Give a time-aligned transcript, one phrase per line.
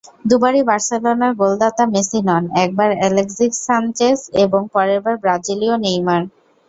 [0.29, 6.21] দুবারই বার্সেলোনার গোলদাতা মেসি নন, একবার আলেক্সিস সানচেজ এবং পরেরবার ব্রাজিলীয় নেইমার।